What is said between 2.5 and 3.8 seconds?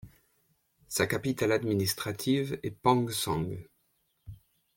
est Panghsang.